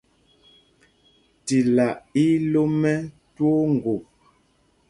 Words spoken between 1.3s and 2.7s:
Tilá í í lō